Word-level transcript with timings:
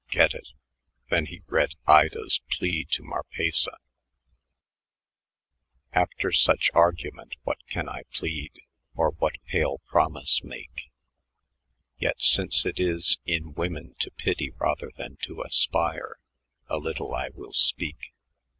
Get 0.09 0.33
it," 0.33 0.47
Then 1.11 1.27
he 1.27 1.43
read 1.45 1.75
Idas's 1.87 2.41
plea 2.49 2.85
to 2.85 3.03
Marpessa: 3.03 3.77
"'After 5.93 6.31
such 6.31 6.71
argument 6.73 7.35
what 7.43 7.59
can 7.69 7.87
I 7.87 8.01
plead? 8.11 8.61
Or 8.95 9.11
what 9.11 9.35
pale 9.45 9.77
promise 9.85 10.43
make? 10.43 10.89
Yet 11.99 12.19
since 12.19 12.65
it 12.65 12.79
is 12.79 13.19
In 13.27 13.53
women 13.53 13.93
to 13.99 14.09
pity 14.09 14.49
rather 14.57 14.91
than 14.97 15.17
to 15.25 15.43
aspire, 15.43 16.15
A 16.67 16.79
little 16.79 17.13
I 17.13 17.29
will 17.35 17.53
speak. 17.53 18.11